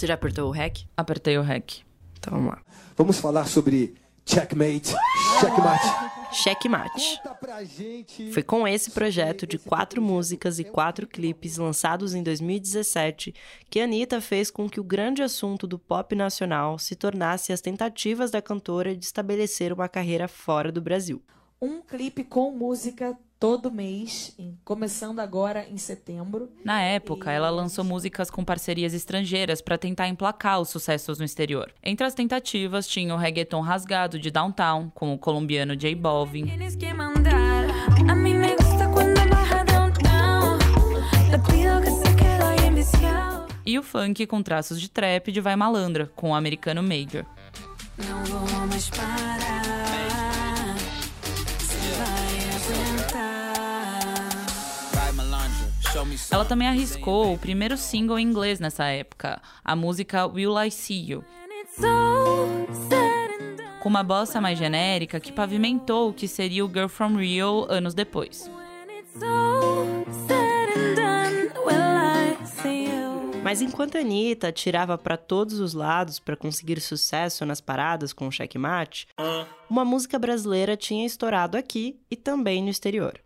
[0.00, 0.86] Você já apertou o REC?
[0.96, 1.82] Apertei o REC.
[2.18, 2.62] Então vamos lá.
[2.96, 4.94] Vamos falar sobre checkmate,
[5.38, 5.86] checkmate.
[6.32, 7.20] Checkmate.
[8.32, 13.34] Foi com esse projeto de quatro músicas e quatro clipes lançados em 2017
[13.68, 17.60] que a Anitta fez com que o grande assunto do pop nacional se tornasse as
[17.60, 21.22] tentativas da cantora de estabelecer uma carreira fora do Brasil.
[21.60, 26.50] um clipe com música todo mês, começando agora em setembro.
[26.62, 31.72] Na época, ela lançou músicas com parcerias estrangeiras para tentar emplacar os sucessos no exterior.
[31.82, 36.52] Entre as tentativas tinha o reggaeton rasgado de Downtown, com o colombiano J Balvin,
[43.64, 47.24] e o funk com traços de trap de Vai Malandra, com o americano Major.
[47.96, 49.79] Não vou mais parar.
[56.30, 61.10] Ela também arriscou o primeiro single em inglês nessa época, a música Will I See
[61.10, 61.24] You,
[63.80, 67.94] com uma bossa mais genérica que pavimentou o que seria o Girl From Rio anos
[67.94, 68.50] depois.
[73.42, 78.28] Mas enquanto a Anitta atirava para todos os lados para conseguir sucesso nas paradas com
[78.28, 79.08] o checkmate,
[79.68, 83.18] uma música brasileira tinha estourado aqui e também no exterior.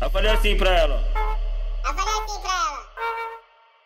[0.00, 1.29] Eu falei assim pra ela.
[1.84, 2.86] Eu falei assim pra ela.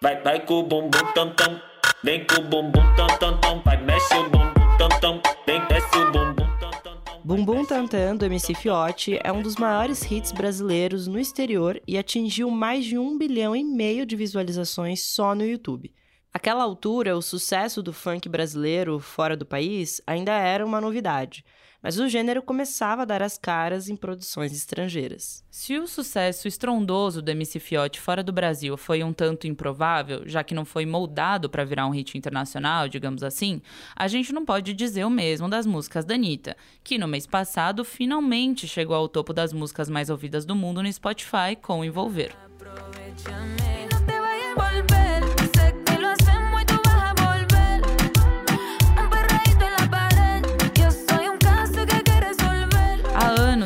[0.03, 1.61] Vai, vai com o bumbum tam tam.
[2.03, 3.63] Vem com o bumbum tam tam tam.
[3.63, 5.23] Vai, mexe o bumbum tam tam.
[5.47, 7.21] Vem, desce o bumbum tam tam tam.
[7.25, 12.51] Bumbum Tantan do MC Fiote é um dos maiores hits brasileiros no exterior e atingiu
[12.51, 15.91] mais de um bilhão e meio de visualizações só no YouTube.
[16.35, 21.43] Aquela altura, o sucesso do funk brasileiro fora do país ainda era uma novidade,
[21.85, 25.45] mas o gênero começava a dar as caras em produções estrangeiras.
[25.51, 30.43] Se o sucesso estrondoso do MC Fiote fora do Brasil foi um tanto improvável, já
[30.43, 33.61] que não foi moldado para virar um hit internacional, digamos assim,
[33.95, 37.85] a gente não pode dizer o mesmo das músicas da Anitta, que no mês passado
[37.85, 42.35] finalmente chegou ao topo das músicas mais ouvidas do mundo no Spotify com Envolver.
[42.47, 43.74] Aprovechame.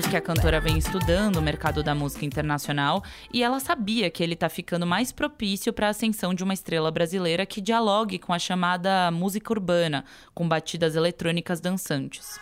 [0.09, 3.03] Que a cantora vem estudando o mercado da música internacional
[3.33, 6.91] e ela sabia que ele está ficando mais propício para a ascensão de uma estrela
[6.91, 10.05] brasileira que dialogue com a chamada música urbana,
[10.35, 12.39] com batidas eletrônicas dançantes.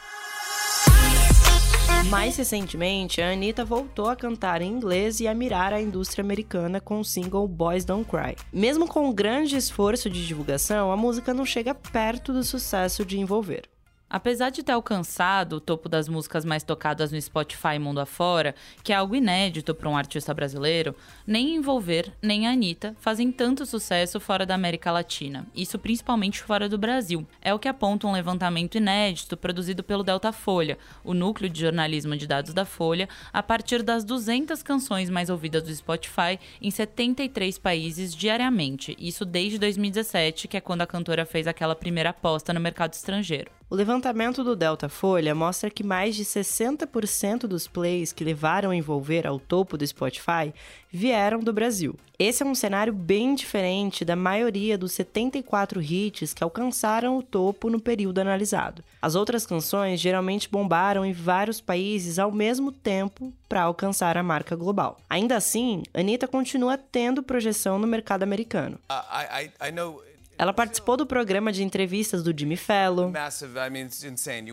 [2.09, 6.81] Mais recentemente, a Anitta voltou a cantar em inglês e a mirar a indústria americana
[6.81, 8.37] com o single Boys Don't Cry.
[8.53, 13.19] Mesmo com um grande esforço de divulgação, a música não chega perto do sucesso de
[13.19, 13.65] Envolver.
[14.09, 18.93] Apesar de ter alcançado o topo das músicas mais tocadas no Spotify mundo afora, que
[18.93, 20.94] é algo inédito para um artista brasileiro,
[21.27, 26.69] nem Envolver nem a Anitta fazem tanto sucesso fora da América Latina, isso principalmente fora
[26.69, 27.27] do Brasil.
[27.43, 32.16] É o que aponta um levantamento inédito produzido pelo Delta Folha, o núcleo de jornalismo
[32.16, 37.59] de dados da Folha, a partir das 200 canções mais ouvidas do Spotify em 73
[37.59, 42.61] países diariamente, isso desde 2017, que é quando a cantora fez aquela primeira aposta no
[42.61, 43.50] mercado estrangeiro.
[43.69, 48.77] O levantamento do Delta Folha mostra que mais de 60% dos plays que levaram a
[48.77, 50.54] Envolver ao topo do Spotify
[50.88, 51.97] vieram do Brasil.
[52.16, 57.69] Esse é um cenário bem diferente da maioria dos 74 hits que alcançaram o topo
[57.69, 58.84] no período analisado.
[59.03, 64.54] As outras canções geralmente bombaram em vários países ao mesmo tempo para alcançar a marca
[64.54, 64.97] global.
[65.10, 68.78] Ainda assim, Anitta continua tendo projeção no mercado americano.
[68.88, 70.00] Uh, I, I, I know
[70.38, 73.12] Ela participou do programa de entrevistas do Jimmy Fallon,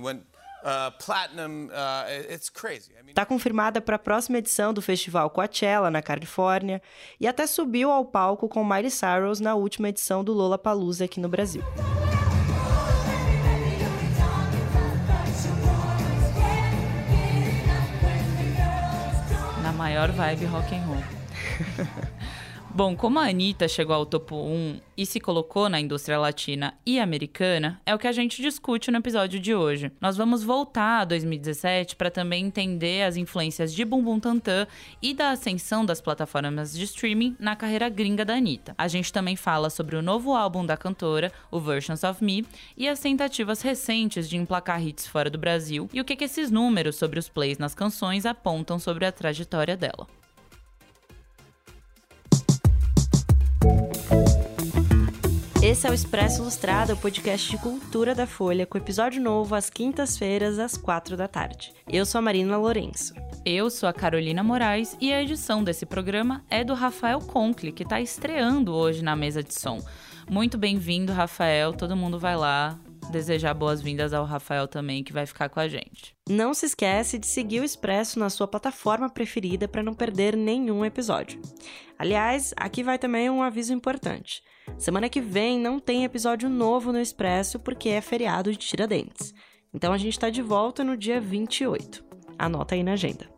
[0.02, 0.22] went
[0.64, 0.90] uh.
[1.70, 6.82] Uh, Está confirmada para a próxima edição do festival Coachella, na Califórnia,
[7.20, 11.28] e até subiu ao palco com Miley Cyrus na última edição do Lollapalooza aqui no
[11.28, 11.62] Brasil.
[19.62, 21.04] Na maior vibe rock and roll.
[22.76, 27.00] Bom, como a Anitta chegou ao topo 1 e se colocou na indústria latina e
[27.00, 29.92] americana, é o que a gente discute no episódio de hoje.
[30.02, 34.66] Nós vamos voltar a 2017 para também entender as influências de Bumbum Tantan
[35.04, 38.74] e da ascensão das plataformas de streaming na carreira gringa da Anitta.
[38.76, 42.44] A gente também fala sobre o novo álbum da cantora, o Versions of Me,
[42.76, 46.50] e as tentativas recentes de emplacar hits fora do Brasil e o que, que esses
[46.50, 50.08] números sobre os plays nas canções apontam sobre a trajetória dela.
[55.64, 59.70] Esse é o Expresso Ilustrado, o podcast de cultura da Folha, com episódio novo às
[59.70, 61.72] quintas-feiras, às quatro da tarde.
[61.88, 63.14] Eu sou a Marina Lourenço.
[63.46, 67.84] Eu sou a Carolina Moraes e a edição desse programa é do Rafael Conkle, que
[67.84, 69.82] está estreando hoje na mesa de som.
[70.30, 71.72] Muito bem-vindo, Rafael.
[71.72, 72.78] Todo mundo vai lá
[73.10, 76.14] desejar boas-vindas ao Rafael também, que vai ficar com a gente.
[76.28, 80.84] Não se esquece de seguir o Expresso na sua plataforma preferida para não perder nenhum
[80.84, 81.42] episódio.
[81.98, 84.44] Aliás, aqui vai também um aviso importante.
[84.78, 89.34] Semana que vem não tem episódio novo no Expresso porque é feriado de Tiradentes.
[89.74, 92.04] Então a gente está de volta no dia 28.
[92.38, 93.33] Anota aí na agenda.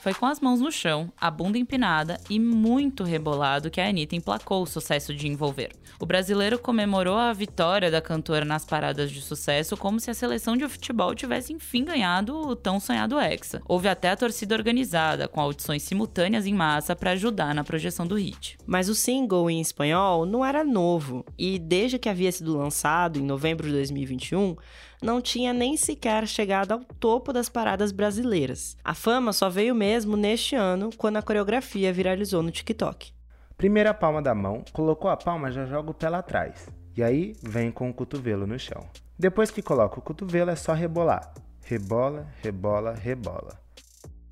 [0.00, 4.16] Foi com as mãos no chão, a bunda empinada e muito rebolado que a Anitta
[4.16, 5.72] emplacou o sucesso de envolver.
[6.00, 10.56] O brasileiro comemorou a vitória da cantora nas paradas de sucesso como se a seleção
[10.56, 13.60] de futebol tivesse enfim ganhado o tão sonhado Hexa.
[13.66, 18.14] Houve até a torcida organizada, com audições simultâneas em massa para ajudar na projeção do
[18.14, 18.56] hit.
[18.66, 23.22] Mas o single em espanhol não era novo e desde que havia sido lançado em
[23.22, 24.56] novembro de 2021,
[25.02, 28.76] não tinha nem sequer chegado ao topo das paradas brasileiras.
[28.84, 33.12] A fama só veio mesmo neste ano, quando a coreografia viralizou no TikTok.
[33.56, 36.68] Primeira palma da mão, colocou a palma, já joga o pé lá atrás.
[36.96, 38.86] E aí vem com o cotovelo no chão.
[39.18, 41.32] Depois que coloca o cotovelo é só rebolar.
[41.62, 43.60] Rebola, rebola, rebola.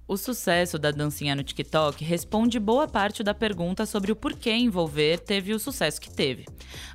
[0.08, 5.18] O sucesso da dancinha no TikTok responde boa parte da pergunta sobre o porquê envolver
[5.18, 6.46] teve o sucesso que teve.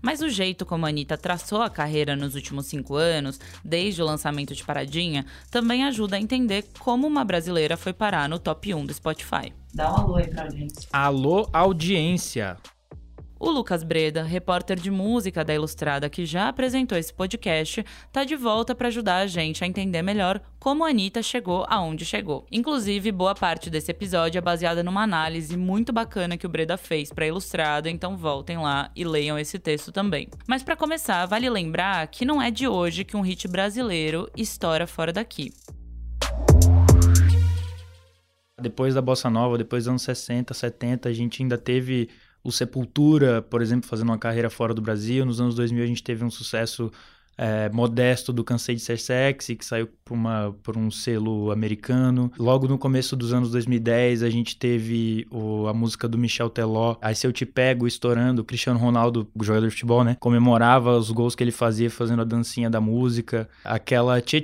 [0.01, 4.05] Mas o jeito como a Anitta traçou a carreira nos últimos cinco anos, desde o
[4.05, 8.83] lançamento de Paradinha, também ajuda a entender como uma brasileira foi parar no top 1
[8.83, 9.53] do Spotify.
[9.71, 10.87] Dá um alô aí pra gente.
[10.91, 12.57] Alô, audiência!
[13.45, 18.37] O Lucas Breda, repórter de música da Ilustrada que já apresentou esse podcast, tá de
[18.37, 22.47] volta para ajudar a gente a entender melhor como a Anitta chegou aonde chegou.
[22.49, 27.11] Inclusive, boa parte desse episódio é baseada numa análise muito bacana que o Breda fez
[27.11, 30.29] para Ilustrada, então voltem lá e leiam esse texto também.
[30.47, 34.87] Mas para começar, vale lembrar que não é de hoje que um hit brasileiro estoura
[34.87, 35.51] fora daqui.
[38.61, 42.09] Depois da bossa nova, depois dos anos 60, 70, a gente ainda teve
[42.43, 45.25] o Sepultura, por exemplo, fazendo uma carreira fora do Brasil.
[45.25, 46.91] Nos anos 2000 a gente teve um sucesso
[47.37, 52.31] é, modesto do Cansei de Ser Sexy, que saiu por, uma, por um selo americano.
[52.37, 56.95] Logo no começo dos anos 2010, a gente teve o, a música do Michel Teló,
[57.01, 58.41] Aí Se Eu Te Pego, estourando.
[58.41, 60.17] O Cristiano Ronaldo, jogador de futebol, né?
[60.19, 63.49] Comemorava os gols que ele fazia fazendo a dancinha da música.
[63.63, 64.41] Aquela Tchê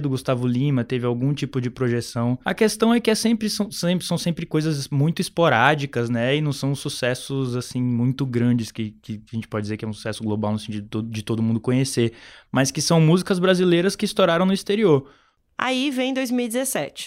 [0.00, 2.38] do Gustavo Lima teve algum tipo de projeção.
[2.44, 6.36] A questão é que é sempre, são, sempre, são sempre coisas muito esporádicas, né?
[6.36, 9.88] E não são sucessos, assim, muito grandes que, que a gente pode dizer que é
[9.88, 12.12] um sucesso global no sentido de todo mundo conhecer
[12.50, 15.08] mas que são músicas brasileiras que estouraram no exterior.
[15.56, 17.06] Aí vem 2017,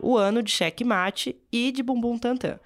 [0.00, 2.58] o ano de Cheque Mate e de Bumbum Tantan,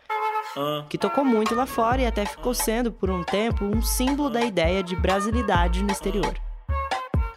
[0.88, 4.42] que tocou muito lá fora e até ficou sendo, por um tempo, um símbolo da
[4.42, 6.34] ideia de brasilidade no exterior.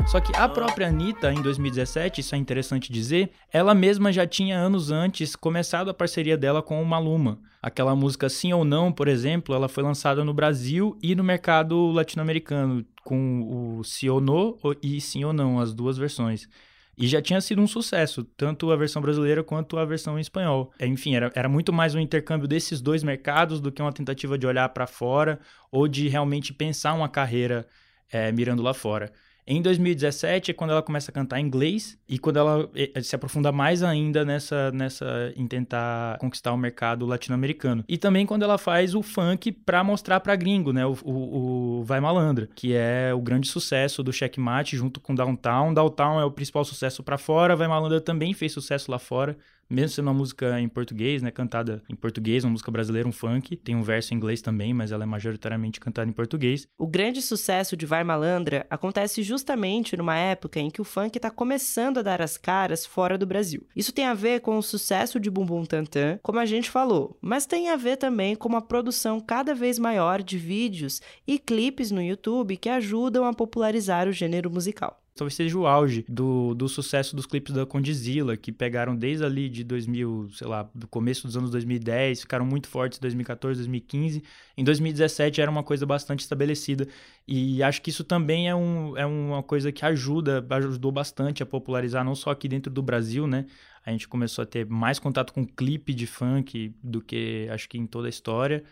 [0.09, 4.57] Só que a própria Anitta, em 2017, isso é interessante dizer, ela mesma já tinha
[4.57, 7.39] anos antes começado a parceria dela com o Maluma.
[7.61, 11.91] Aquela música Sim ou Não, por exemplo, ela foi lançada no Brasil e no mercado
[11.91, 16.49] latino-americano, com o Sim ou No e Sim ou Não, as duas versões.
[16.97, 20.73] E já tinha sido um sucesso, tanto a versão brasileira quanto a versão em espanhol.
[20.81, 24.47] Enfim, era, era muito mais um intercâmbio desses dois mercados do que uma tentativa de
[24.47, 25.39] olhar para fora
[25.71, 27.67] ou de realmente pensar uma carreira
[28.11, 29.13] é, mirando lá fora.
[29.51, 33.01] Em 2017 é quando ela começa a cantar em inglês e quando ela eh, eh,
[33.01, 37.83] se aprofunda mais ainda nessa, nessa em tentar conquistar o mercado latino-americano.
[37.89, 40.85] E também quando ela faz o funk para mostrar para gringo, né?
[40.85, 45.73] O, o, o, Vai Malandra, que é o grande sucesso do Checkmate junto com Downtown.
[45.73, 49.35] Downtown é o principal sucesso para fora, Vai Malandra também fez sucesso lá fora
[49.69, 53.55] mesmo sendo uma música em português, né, cantada em português, uma música brasileira, um funk,
[53.55, 56.67] tem um verso em inglês também, mas ela é majoritariamente cantada em português.
[56.77, 61.29] O grande sucesso de Vai Malandra acontece justamente numa época em que o funk está
[61.29, 63.65] começando a dar as caras fora do Brasil.
[63.75, 67.45] Isso tem a ver com o sucesso de Bumbum Tantan, como a gente falou, mas
[67.45, 72.01] tem a ver também com uma produção cada vez maior de vídeos e clipes no
[72.01, 77.15] YouTube que ajudam a popularizar o gênero musical talvez seja o auge do, do sucesso
[77.15, 81.35] dos clipes da Condizila, que pegaram desde ali de 2000, sei lá, do começo dos
[81.35, 84.23] anos 2010, ficaram muito fortes em 2014, 2015.
[84.57, 86.87] Em 2017 era uma coisa bastante estabelecida.
[87.27, 91.45] E acho que isso também é, um, é uma coisa que ajuda, ajudou bastante a
[91.45, 93.45] popularizar, não só aqui dentro do Brasil, né?
[93.85, 97.77] A gente começou a ter mais contato com clipe de funk do que acho que
[97.77, 98.63] em toda a história,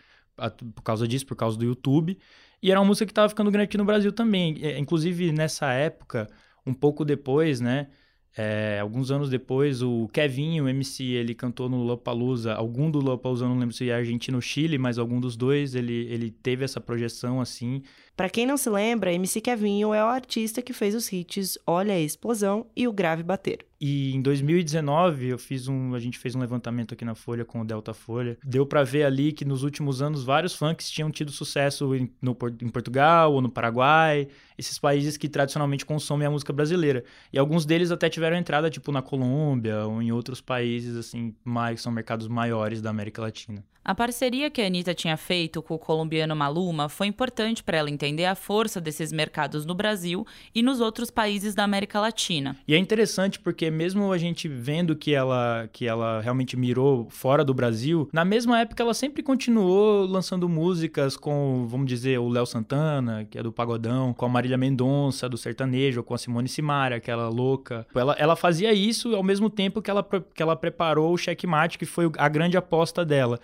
[0.74, 2.18] por causa disso, por causa do YouTube.
[2.62, 4.58] E era uma música que estava ficando grande aqui no Brasil também.
[4.62, 6.28] É, inclusive, nessa época,
[6.66, 7.88] um pouco depois, né?
[8.36, 12.54] É, alguns anos depois, o Kevin, o MC, ele cantou no Lollapalooza.
[12.54, 16.06] Algum do Lollapalooza, não lembro se é Argentina ou Chile, mas algum dos dois, ele,
[16.06, 17.82] ele teve essa projeção, assim.
[18.18, 21.94] Pra quem não se lembra, MC Kevinho é o artista que fez os hits Olha
[21.94, 23.64] a Explosão e O Grave Bater.
[23.80, 27.60] E em 2019 eu fiz um, a gente fez um levantamento aqui na Folha com
[27.60, 28.36] o Delta Folha.
[28.44, 32.36] Deu pra ver ali que nos últimos anos vários funks tinham tido sucesso em, no,
[32.60, 34.26] em Portugal ou no Paraguai,
[34.58, 37.04] esses países que tradicionalmente consomem a música brasileira.
[37.32, 41.76] E alguns deles até tiveram entrada tipo na Colômbia ou em outros países assim, mais
[41.76, 43.64] que são mercados maiores da América Latina.
[43.84, 47.88] A parceria que a Anitta tinha feito com o colombiano Maluma foi importante para ela
[47.88, 52.56] entender a força desses mercados no Brasil e nos outros países da América Latina.
[52.66, 57.44] E é interessante porque mesmo a gente vendo que ela, que ela realmente mirou fora
[57.44, 62.46] do Brasil, na mesma época ela sempre continuou lançando músicas com, vamos dizer, o Léo
[62.46, 66.96] Santana, que é do Pagodão, com a Marília Mendonça, do sertanejo, com a Simone Simara,
[66.96, 67.86] aquela louca.
[67.94, 71.86] Ela, ela fazia isso ao mesmo tempo que ela, que ela preparou o Checkmate, que
[71.86, 73.40] foi a grande aposta dela.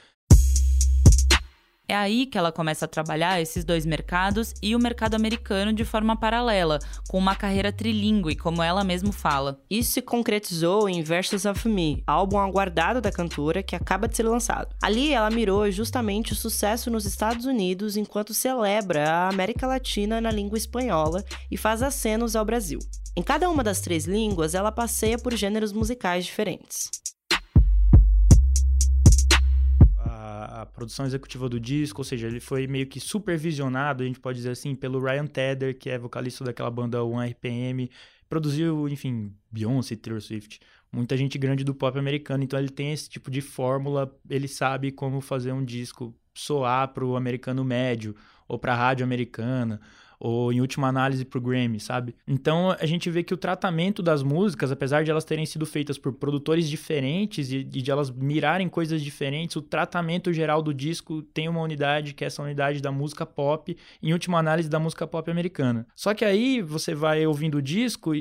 [1.86, 5.84] É aí que ela começa a trabalhar esses dois mercados e o mercado americano de
[5.84, 9.60] forma paralela, com uma carreira trilingüe, como ela mesma fala.
[9.68, 14.22] Isso se concretizou em Verses of Me, álbum aguardado da cantora que acaba de ser
[14.22, 14.74] lançado.
[14.82, 20.30] Ali ela mirou justamente o sucesso nos Estados Unidos enquanto celebra a América Latina na
[20.30, 22.78] língua espanhola e faz acenos ao Brasil.
[23.16, 26.90] Em cada uma das três línguas, ela passeia por gêneros musicais diferentes.
[30.44, 34.20] A, a produção executiva do disco, ou seja, ele foi meio que supervisionado, a gente
[34.20, 37.90] pode dizer assim, pelo Ryan Tedder, que é vocalista daquela banda 1RPM,
[38.28, 40.60] produziu, enfim, Beyoncé, Taylor Swift,
[40.92, 44.90] muita gente grande do pop americano, então ele tem esse tipo de fórmula, ele sabe
[44.90, 48.14] como fazer um disco soar pro americano médio,
[48.46, 49.80] ou pra rádio americana,
[50.26, 52.14] ou em última análise pro Grammy, sabe?
[52.26, 55.98] Então a gente vê que o tratamento das músicas, apesar de elas terem sido feitas
[55.98, 61.20] por produtores diferentes e, e de elas mirarem coisas diferentes, o tratamento geral do disco
[61.22, 65.06] tem uma unidade que é essa unidade da música pop, em última análise da música
[65.06, 65.86] pop americana.
[65.94, 68.20] Só que aí você vai ouvindo o disco e,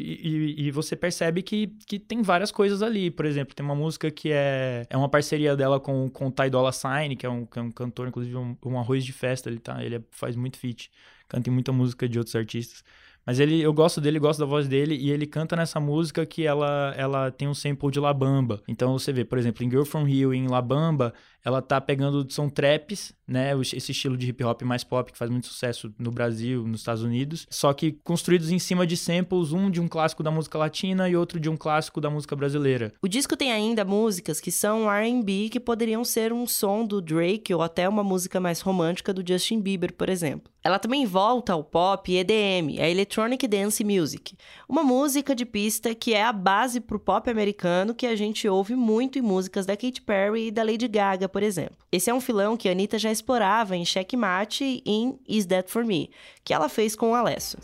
[0.57, 3.09] e- e você percebe que, que tem várias coisas ali.
[3.09, 6.49] Por exemplo, tem uma música que é, é uma parceria dela com, com o Ty
[6.49, 9.49] Dolla Sign, que é um, que é um cantor, inclusive um, um arroz de festa,
[9.49, 10.91] ele, tá, ele é- faz muito feat
[11.33, 12.83] canta em muita música de outros artistas.
[13.25, 16.45] Mas ele, eu gosto dele, gosto da voz dele, e ele canta nessa música que
[16.45, 18.61] ela, ela tem um sample de La Bamba.
[18.67, 21.13] Então você vê, por exemplo, em Girl From Rio em La Bamba,
[21.43, 25.29] ela tá pegando, são traps, né, esse estilo de hip hop mais pop que faz
[25.29, 29.69] muito sucesso no Brasil, nos Estados Unidos, só que construídos em cima de samples, um
[29.69, 32.93] de um clássico da música latina e outro de um clássico da música brasileira.
[33.01, 37.53] O disco tem ainda músicas que são R&B que poderiam ser um som do Drake
[37.53, 40.53] ou até uma música mais romântica do Justin Bieber, por exemplo.
[40.63, 46.13] Ela também volta ao pop EDM, a Electronic Dance Music, uma música de pista que
[46.13, 50.01] é a base pro pop americano que a gente ouve muito em músicas da Katy
[50.01, 51.75] Perry e da Lady Gaga, por exemplo.
[51.91, 55.69] Esse é um filão que a Anitta já explorava em Checkmate e em Is That
[55.69, 56.11] For Me,
[56.43, 57.57] que ela fez com o Alesso.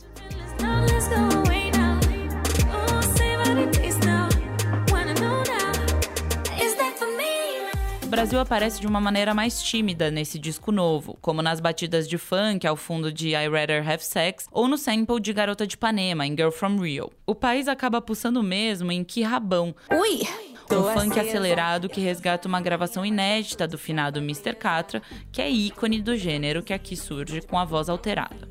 [8.01, 12.17] O Brasil aparece de uma maneira mais tímida nesse disco novo, como nas batidas de
[12.17, 16.25] funk ao fundo de I Rather Have Sex ou no sample de Garota de Ipanema,
[16.25, 17.11] em Girl From Rio.
[17.23, 20.27] O país acaba pulsando mesmo em Que Rabão, Ui!
[20.77, 24.55] Um funk acelerado que resgata uma gravação inédita do finado Mr.
[24.55, 28.47] Catra, que é ícone do gênero que aqui surge com a voz alterada.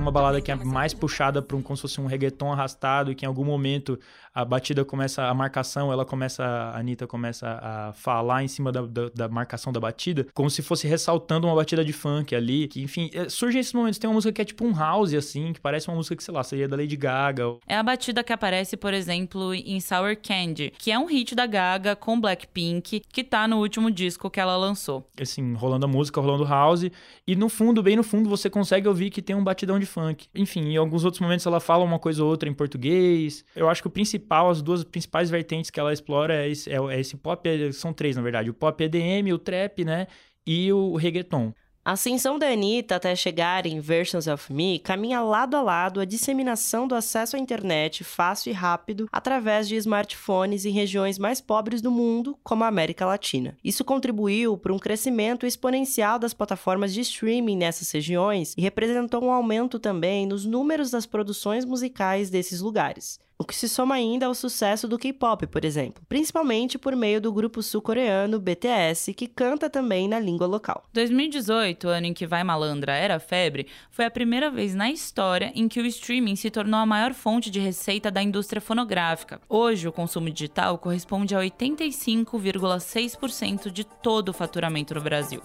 [0.00, 3.24] Uma balada que é mais puxada para um como se fosse um reggaeton arrastado, que
[3.24, 3.98] em algum momento
[4.34, 8.82] a batida começa, a marcação, ela começa, a Anitta começa a falar em cima da,
[8.82, 12.80] da, da marcação da batida, como se fosse ressaltando uma batida de funk ali, que
[12.80, 15.60] enfim, é, surgem esses momentos, tem uma música que é tipo um house, assim, que
[15.60, 18.76] parece uma música que, sei lá, seria da Lady Gaga, É a batida que aparece,
[18.76, 23.48] por exemplo, em Sour Candy, que é um hit da Gaga com Blackpink, que tá
[23.48, 25.04] no último disco que ela lançou.
[25.20, 26.84] assim, rolando a música, rolando house,
[27.26, 30.28] e no fundo, bem no fundo, você consegue ouvir que tem um batidão de funk.
[30.34, 33.44] Enfim, em alguns outros momentos ela fala uma coisa ou outra em português.
[33.54, 36.76] Eu acho que o principal, as duas principais vertentes que ela explora é esse, é,
[36.76, 40.06] é esse pop, é- são três na verdade, o pop EDM, o trap, né,
[40.46, 41.52] e o reggaeton.
[41.82, 46.04] A ascensão da Anitta até chegar em Versions of Me caminha lado a lado a
[46.04, 51.80] disseminação do acesso à internet fácil e rápido através de smartphones em regiões mais pobres
[51.80, 53.56] do mundo, como a América Latina.
[53.64, 59.32] Isso contribuiu para um crescimento exponencial das plataformas de streaming nessas regiões e representou um
[59.32, 63.18] aumento também nos números das produções musicais desses lugares.
[63.40, 67.32] O que se soma ainda ao sucesso do K-pop, por exemplo, principalmente por meio do
[67.32, 70.84] grupo sul-coreano BTS, que canta também na língua local.
[70.92, 75.68] 2018, ano em que Vai Malandra era febre, foi a primeira vez na história em
[75.68, 79.40] que o streaming se tornou a maior fonte de receita da indústria fonográfica.
[79.48, 85.40] Hoje, o consumo digital corresponde a 85,6% de todo o faturamento no Brasil.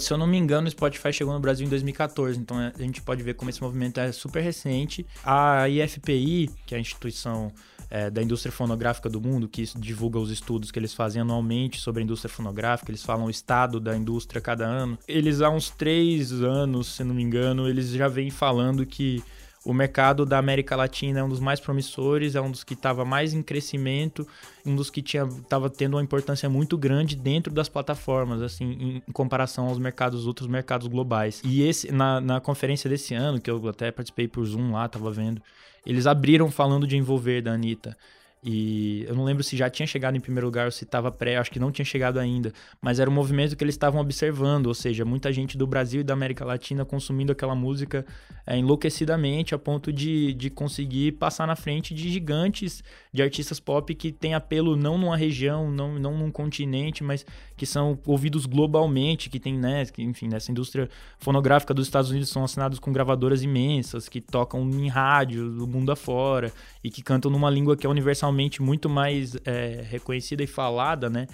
[0.00, 2.82] Se eu não me engano, o Spotify chegou no Brasil em 2014, então é, a
[2.82, 5.06] gente pode ver como esse movimento é super recente.
[5.22, 7.52] A IFPI, que é a instituição
[7.90, 12.00] é, da indústria fonográfica do mundo, que divulga os estudos que eles fazem anualmente sobre
[12.00, 14.98] a indústria fonográfica, eles falam o estado da indústria cada ano.
[15.06, 19.22] Eles há uns três anos, se não me engano, eles já vêm falando que
[19.64, 23.04] o mercado da América Latina é um dos mais promissores, é um dos que estava
[23.04, 24.26] mais em crescimento,
[24.64, 29.12] um dos que estava tendo uma importância muito grande dentro das plataformas, assim, em, em
[29.12, 31.42] comparação aos mercados, outros mercados globais.
[31.44, 35.10] E esse na, na conferência desse ano, que eu até participei por Zoom lá, tava
[35.10, 35.42] vendo,
[35.84, 37.96] eles abriram falando de Envolver da Anitta.
[38.42, 41.36] E eu não lembro se já tinha chegado em primeiro lugar ou se estava pré,
[41.36, 42.52] acho que não tinha chegado ainda.
[42.80, 46.04] Mas era um movimento que eles estavam observando, ou seja, muita gente do Brasil e
[46.04, 48.04] da América Latina consumindo aquela música
[48.46, 52.82] é, enlouquecidamente, a ponto de, de conseguir passar na frente de gigantes,
[53.12, 57.26] de artistas pop que têm apelo não numa região, não, não num continente, mas
[57.58, 62.30] que são ouvidos globalmente, que tem, né, que, enfim, nessa indústria fonográfica dos Estados Unidos
[62.30, 66.50] são assinados com gravadoras imensas, que tocam em rádio do mundo afora
[66.82, 67.88] e que cantam numa língua que é
[68.30, 71.26] universalmente muito mais é, reconhecida e falada, né,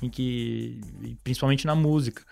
[0.00, 0.80] em que,
[1.24, 2.22] principalmente na música.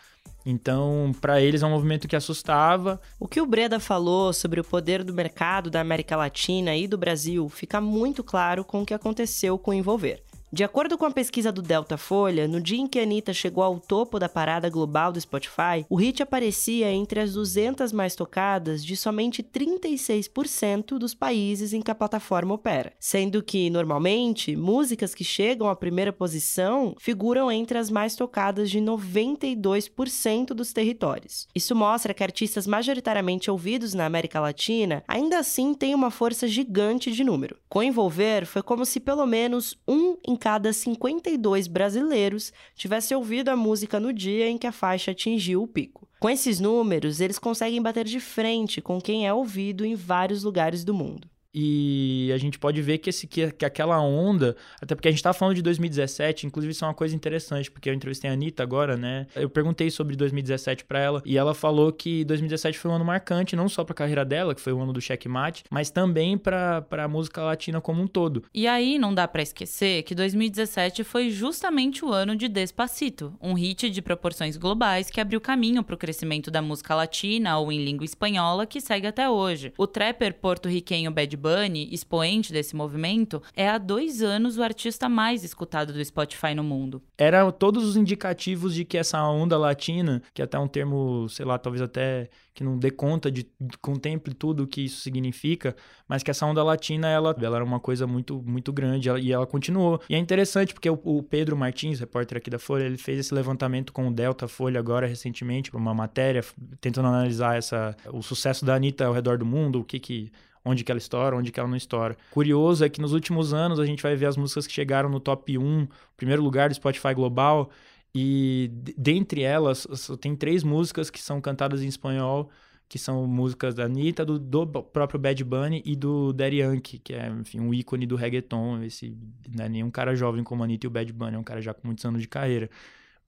[0.45, 3.01] Então, para eles é um movimento que assustava.
[3.19, 6.97] O que o Breda falou sobre o poder do mercado da América Latina e do
[6.97, 10.23] Brasil fica muito claro com o que aconteceu com o Envolver.
[10.53, 13.79] De acordo com a pesquisa do Delta Folha, no dia em que Anitta chegou ao
[13.79, 18.97] topo da parada global do Spotify, o hit aparecia entre as 200 mais tocadas de
[18.97, 25.69] somente 36% dos países em que a plataforma opera, sendo que, normalmente, músicas que chegam
[25.69, 31.47] à primeira posição figuram entre as mais tocadas de 92% dos territórios.
[31.55, 37.13] Isso mostra que artistas majoritariamente ouvidos na América Latina ainda assim têm uma força gigante
[37.13, 37.57] de número.
[37.69, 43.57] Com Envolver, foi como se pelo menos um em cada 52 brasileiros tivesse ouvido a
[43.57, 46.09] música no dia em que a faixa atingiu o pico.
[46.19, 50.83] Com esses números, eles conseguem bater de frente com quem é ouvido em vários lugares
[50.83, 51.30] do mundo.
[51.55, 55.23] E a gente pode ver que, esse, que, que aquela onda, até porque a gente
[55.23, 58.63] tá falando de 2017, inclusive isso é uma coisa interessante, porque eu entrevistei a Anitta
[58.63, 59.27] agora, né?
[59.35, 63.57] Eu perguntei sobre 2017 para ela e ela falou que 2017 foi um ano marcante,
[63.57, 67.09] não só pra carreira dela, que foi o ano do checkmate, mas também pra, pra
[67.09, 68.45] música latina como um todo.
[68.55, 73.55] E aí não dá para esquecer que 2017 foi justamente o ano de Despacito, um
[73.55, 78.05] hit de proporções globais que abriu caminho pro crescimento da música latina ou em língua
[78.05, 79.73] espanhola que segue até hoje.
[79.77, 85.43] O trapper porto-riquenho Bad Bunny, expoente desse movimento, é há dois anos o artista mais
[85.43, 87.03] escutado do Spotify no mundo.
[87.17, 91.47] Eram todos os indicativos de que essa onda latina, que é até um termo, sei
[91.47, 95.75] lá, talvez até que não dê conta de, de contemple tudo o que isso significa,
[96.07, 99.33] mas que essa onda latina ela, ela era uma coisa muito muito grande ela, e
[99.33, 100.01] ela continuou.
[100.09, 103.33] E é interessante porque o, o, Pedro Martins, repórter aqui da Folha, ele fez esse
[103.33, 106.45] levantamento com o Delta Folha agora recentemente para uma matéria
[106.81, 110.31] tentando analisar essa o sucesso da Anitta ao redor do mundo, o que que
[110.65, 112.17] onde que ela estoura, onde que ela não estoura.
[112.31, 115.21] Curioso é que nos últimos anos a gente vai ver as músicas que chegaram no
[115.21, 117.71] top 1, primeiro lugar do Spotify Global,
[118.15, 119.87] e dentre elas
[120.21, 122.51] tem três músicas que são cantadas em espanhol,
[122.89, 127.15] que são músicas da Anitta, do, do próprio Bad Bunny e do Daddy Yankee, que
[127.15, 128.83] é, enfim, um ícone do reggaeton.
[128.83, 129.17] Esse
[129.49, 131.63] não é nenhum cara jovem como a Anitta e o Bad Bunny, é um cara
[131.63, 132.69] já com muitos anos de carreira.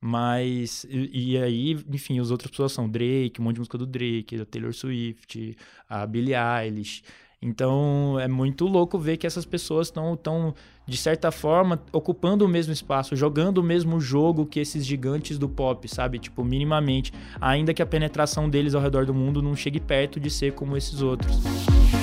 [0.04, 3.86] Mas, e, e, aí, enfim, as outras pessoas são Drake, um monte de música do
[3.86, 5.56] Drake, da Taylor Swift,
[5.88, 7.04] a Billie Eilish.
[7.40, 10.54] Então, é muito louco ver que essas pessoas estão, tão,
[10.88, 15.48] de certa forma, ocupando o mesmo espaço, jogando o mesmo jogo que esses gigantes do
[15.48, 16.18] pop, sabe?
[16.18, 17.12] Tipo, minimamente.
[17.40, 20.76] Ainda que a penetração deles ao redor do mundo não chegue perto de ser como
[20.76, 21.36] esses outros.
[21.36, 22.01] O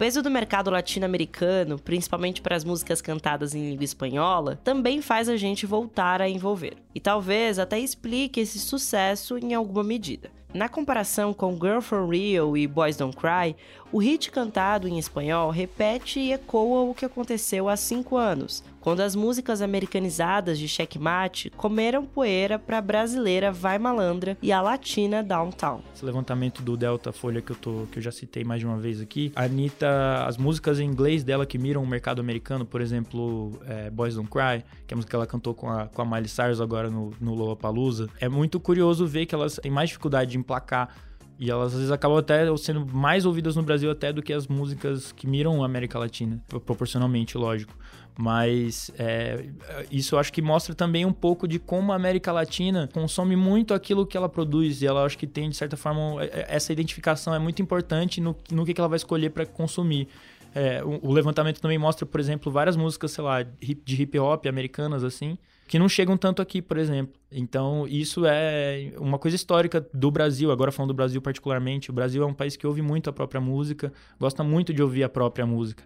[0.00, 5.36] peso do mercado latino-americano, principalmente para as músicas cantadas em língua espanhola, também faz a
[5.36, 6.78] gente voltar a envolver.
[6.94, 10.30] E talvez até explique esse sucesso em alguma medida.
[10.52, 13.54] Na comparação com Girl From Real e Boys Don't Cry,
[13.92, 19.00] o hit cantado em espanhol repete e ecoa o que aconteceu há cinco anos, quando
[19.00, 25.22] as músicas americanizadas de Checkmate comeram poeira para a brasileira Vai Malandra e a latina
[25.22, 25.82] Downtown.
[25.94, 28.78] Esse levantamento do Delta Folha que eu, tô, que eu já citei mais de uma
[28.78, 32.80] vez aqui, a Anitta, as músicas em inglês dela que miram o mercado americano, por
[32.80, 36.02] exemplo, é, Boys Don't Cry, que é a música que ela cantou com a, com
[36.02, 39.90] a Miley Cyrus agora no, no Lollapalooza, é muito curioso ver que elas têm mais
[39.90, 40.94] dificuldade de emplacar
[41.38, 44.46] E elas às vezes acabam até sendo mais ouvidas no Brasil até do que as
[44.46, 47.74] músicas que miram a América Latina, proporcionalmente, lógico.
[48.18, 49.46] Mas é,
[49.90, 53.72] isso eu acho que mostra também um pouco de como a América Latina consome muito
[53.72, 54.82] aquilo que ela produz.
[54.82, 58.36] E ela acho que tem, de certa forma, é, essa identificação é muito importante no,
[58.50, 60.06] no que ela vai escolher para consumir.
[60.54, 64.46] É, o, o, levantamento também mostra, por exemplo, várias músicas, sei lá, de hip hop
[64.46, 65.38] americanas, assim,
[65.70, 67.14] que não chegam tanto aqui, por exemplo.
[67.30, 71.90] Então, isso é uma coisa histórica do Brasil, agora falando do Brasil particularmente.
[71.90, 75.04] O Brasil é um país que ouve muito a própria música, gosta muito de ouvir
[75.04, 75.84] a própria música.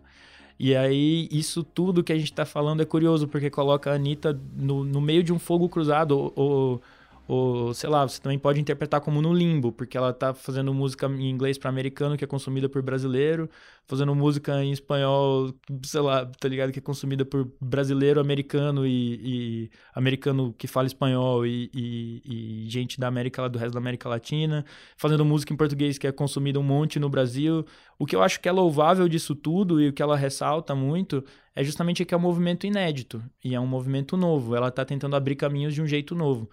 [0.58, 4.40] E aí, isso tudo que a gente tá falando é curioso, porque coloca a Anitta
[4.56, 6.82] no, no meio de um fogo cruzado, ou, ou
[7.26, 11.06] ou, sei lá, você também pode interpretar como no limbo, porque ela tá fazendo música
[11.06, 13.48] em inglês para americano, que é consumida por brasileiro,
[13.86, 16.70] fazendo música em espanhol, sei lá, tá ligado?
[16.70, 22.70] Que é consumida por brasileiro, americano e, e americano que fala espanhol e, e, e,
[22.70, 24.64] gente da América, do resto da América Latina,
[24.96, 27.64] fazendo música em português que é consumida um monte no Brasil.
[27.98, 31.24] O que eu acho que é louvável disso tudo e o que ela ressalta muito
[31.54, 34.54] é justamente que é um movimento inédito e é um movimento novo.
[34.54, 36.50] Ela tá tentando abrir caminhos de um jeito novo.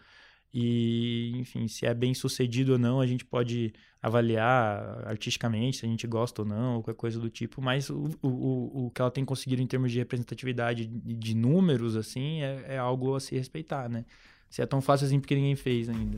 [0.53, 5.89] E, enfim, se é bem sucedido ou não, a gente pode avaliar artisticamente, se a
[5.89, 9.11] gente gosta ou não, ou qualquer coisa do tipo, mas o, o, o que ela
[9.11, 13.87] tem conseguido em termos de representatividade de números, assim, é, é algo a se respeitar,
[13.87, 14.03] né?
[14.49, 16.17] Se é tão fácil assim porque ninguém fez ainda.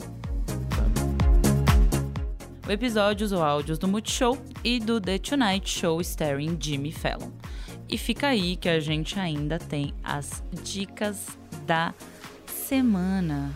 [2.65, 7.29] O episódio usou áudios do Multishow e do The Tonight Show starring Jimmy Fallon.
[7.89, 11.93] E fica aí que a gente ainda tem as dicas da
[12.47, 13.53] semana.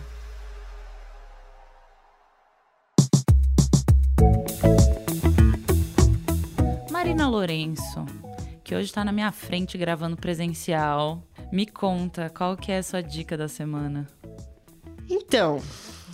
[7.08, 8.04] Marina Lourenço,
[8.62, 11.22] que hoje está na minha frente gravando presencial.
[11.50, 14.06] Me conta, qual que é a sua dica da semana?
[15.08, 15.58] Então,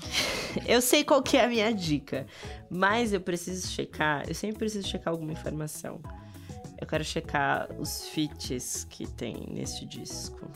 [0.65, 2.29] eu sei qual que é a minha dica,
[2.71, 6.01] mas eu preciso checar, eu sempre preciso checar alguma informação.
[6.81, 10.49] Eu quero checar os feats que tem neste disco.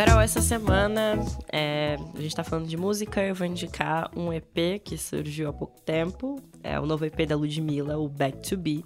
[0.00, 4.82] Carol, essa semana é, a gente tá falando de música, eu vou indicar um EP
[4.82, 6.40] que surgiu há pouco tempo.
[6.62, 8.82] É o novo EP da Ludmilla, o Back to Be.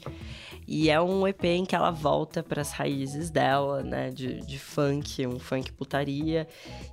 [0.66, 4.10] E é um EP em que ela volta para as raízes dela, né?
[4.10, 6.48] De, de, funk, um funk putaria.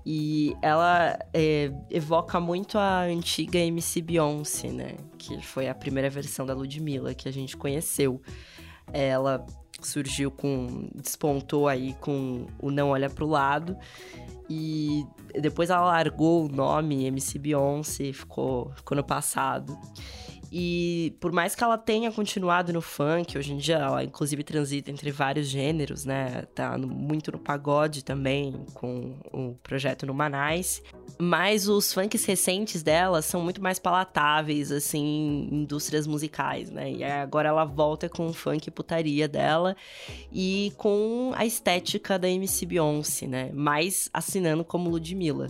[0.05, 4.97] E ela é, evoca muito a antiga MC Beyoncé, né?
[5.17, 8.21] Que foi a primeira versão da Ludmilla que a gente conheceu.
[8.93, 9.43] Ela
[9.87, 10.89] surgiu com.
[10.95, 13.77] despontou aí com o Não Olha Pro Lado.
[14.49, 15.05] E
[15.39, 19.77] depois ela largou o nome MC Beyoncé, ficou, ficou no passado.
[20.51, 24.91] E por mais que ela tenha continuado no funk, hoje em dia ela inclusive transita
[24.91, 26.43] entre vários gêneros, né?
[26.53, 30.83] Tá no, muito no pagode também, com o projeto no Manais.
[31.17, 36.91] Mas os funks recentes dela são muito mais palatáveis, assim, indústrias musicais, né?
[36.91, 39.75] E agora ela volta com o funk putaria dela
[40.33, 43.51] e com a estética da MC Beyoncé, né?
[43.53, 45.47] Mais assinando como Ludmilla.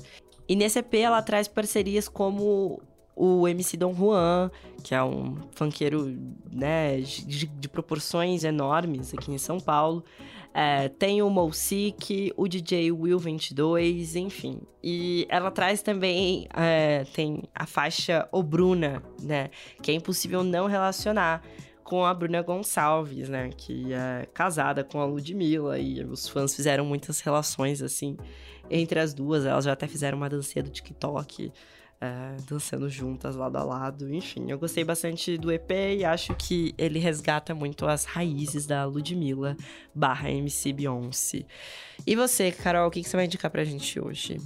[0.47, 2.81] E nesse EP ela traz parcerias como
[3.23, 4.49] o MC Don Juan,
[4.83, 6.17] que é um funkeiro
[6.51, 10.03] né, de, de proporções enormes aqui em São Paulo.
[10.51, 14.59] É, tem o Mousik, o DJ Will 22, enfim.
[14.83, 19.51] E ela traz também é, tem a faixa O Bruna, né?
[19.83, 21.43] Que é impossível não relacionar
[21.83, 23.51] com a Bruna Gonçalves, né?
[23.55, 28.17] Que é casada com a Ludmilla e os fãs fizeram muitas relações assim
[28.67, 29.45] entre as duas.
[29.45, 31.51] Elas já até fizeram uma dancinha do TikTok
[32.01, 34.11] é, dançando juntas lado a lado.
[34.11, 38.83] Enfim, eu gostei bastante do EP e acho que ele resgata muito as raízes da
[38.85, 39.55] Ludmilla
[39.93, 41.45] barra MC Beyoncé.
[42.05, 44.39] E você, Carol, o que, que você vai indicar pra gente hoje?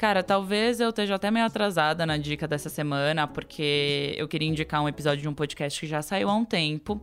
[0.00, 4.82] Cara, talvez eu esteja até meio atrasada na dica dessa semana, porque eu queria indicar
[4.82, 7.02] um episódio de um podcast que já saiu há um tempo.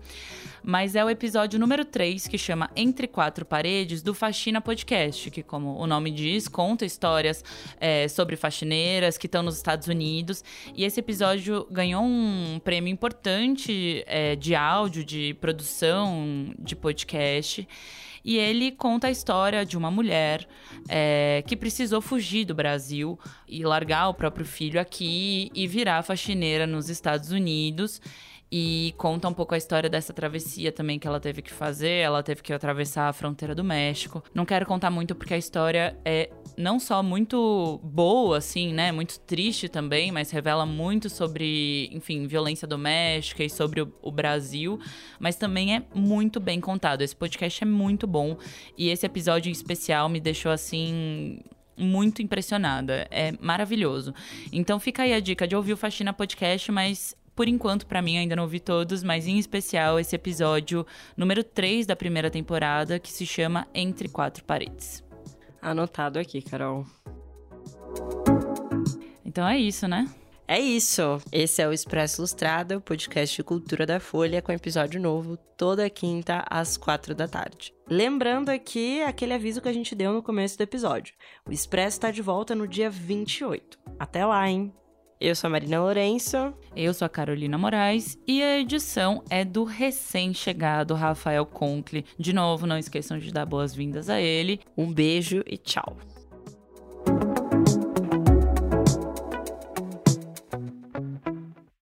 [0.64, 5.44] Mas é o episódio número 3, que chama Entre Quatro Paredes, do Faxina Podcast, que,
[5.44, 7.44] como o nome diz, conta histórias
[7.80, 10.44] é, sobre faxineiras que estão nos Estados Unidos.
[10.74, 17.68] E esse episódio ganhou um prêmio importante é, de áudio, de produção de podcast.
[18.28, 20.46] E ele conta a história de uma mulher
[20.90, 26.68] é, que precisou fugir do Brasil e largar o próprio filho aqui e virar faxineira
[26.68, 28.02] nos Estados Unidos
[28.52, 32.02] e conta um pouco a história dessa travessia também que ela teve que fazer.
[32.02, 34.24] Ela teve que atravessar a fronteira do México.
[34.34, 38.92] Não quero contar muito porque a história é não só muito boa, assim, né?
[38.92, 44.80] Muito triste também, mas revela muito sobre, enfim, violência doméstica e sobre o, o Brasil.
[45.20, 47.02] Mas também é muito bem contado.
[47.02, 48.38] Esse podcast é muito bom.
[48.78, 51.42] E esse episódio em especial me deixou assim
[51.76, 53.08] muito impressionada.
[53.12, 54.14] É maravilhoso.
[54.54, 58.18] Então fica aí a dica de ouvir o Faxina Podcast, mas por enquanto, para mim,
[58.18, 60.84] ainda não ouvi todos, mas em especial esse episódio
[61.16, 65.04] número 3 da primeira temporada, que se chama Entre Quatro Paredes.
[65.62, 66.84] Anotado aqui, Carol.
[69.24, 70.10] Então é isso, né?
[70.48, 71.22] É isso.
[71.32, 75.88] Esse é o Expresso Ilustrada, o podcast de cultura da Folha, com episódio novo toda
[75.92, 77.72] quinta às quatro da tarde.
[77.88, 81.14] Lembrando aqui aquele aviso que a gente deu no começo do episódio.
[81.48, 83.78] O Expresso está de volta no dia 28.
[84.00, 84.74] Até lá, hein?
[85.20, 86.54] Eu sou a Marina Lourenço.
[86.76, 92.06] Eu sou a Carolina Moraes e a edição é do recém-chegado Rafael Conkle.
[92.20, 94.60] De novo, não esqueçam de dar boas-vindas a ele.
[94.78, 95.98] Um beijo e tchau.